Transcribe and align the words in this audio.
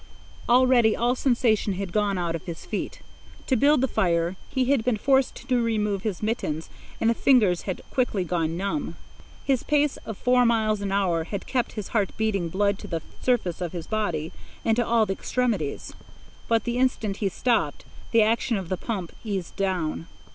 Already 0.49 0.95
all 0.95 1.13
sensation 1.13 1.73
had 1.73 1.93
gone 1.93 2.17
out 2.17 2.33
of 2.33 2.45
his 2.47 2.65
feet. 2.65 3.01
To 3.45 3.55
build 3.55 3.81
the 3.81 3.87
fire 3.87 4.35
he 4.49 4.65
had 4.71 4.83
been 4.83 4.97
forced 4.97 5.47
to 5.47 5.61
remove 5.61 6.01
his 6.01 6.23
mittens, 6.23 6.71
and 6.99 7.07
the 7.07 7.13
fingers 7.13 7.61
had 7.69 7.83
quickly 7.91 8.23
gone 8.23 8.57
numb. 8.57 8.95
His 9.45 9.61
pace 9.61 9.97
of 9.97 10.17
four 10.17 10.43
miles 10.43 10.81
an 10.81 10.91
hour 10.91 11.25
had 11.25 11.45
kept 11.45 11.73
his 11.73 11.89
heart 11.89 12.09
pumping 12.17 12.49
blood 12.49 12.79
to 12.79 12.87
the 12.87 13.03
surface 13.21 13.61
of 13.61 13.73
his 13.73 13.85
body 13.85 14.31
and 14.65 14.75
to 14.75 14.83
all 14.83 15.05
the 15.05 15.13
extremities. 15.13 15.93
But 16.47 16.63
the 16.63 16.79
instant 16.79 17.17
he 17.17 17.29
stopped, 17.29 17.85
the 18.09 18.23
action 18.23 18.57
of 18.57 18.69
the 18.69 18.77
pump 18.77 19.11
eased 19.23 19.55
down. 19.55 20.07